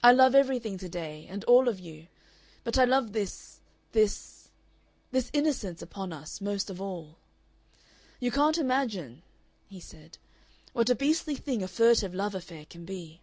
I 0.00 0.12
love 0.12 0.36
everything 0.36 0.78
to 0.78 0.88
day, 0.88 1.26
and 1.28 1.42
all 1.42 1.66
of 1.68 1.80
you, 1.80 2.06
but 2.62 2.78
I 2.78 2.84
love 2.84 3.12
this, 3.12 3.58
this 3.90 4.48
this 5.10 5.28
innocence 5.32 5.82
upon 5.82 6.12
us 6.12 6.40
most 6.40 6.70
of 6.70 6.80
all. 6.80 7.16
"You 8.20 8.30
can't 8.30 8.58
imagine," 8.58 9.22
he 9.68 9.80
said, 9.80 10.18
"what 10.72 10.88
a 10.88 10.94
beastly 10.94 11.34
thing 11.34 11.64
a 11.64 11.66
furtive 11.66 12.14
love 12.14 12.36
affair 12.36 12.64
can 12.64 12.84
be. 12.84 13.22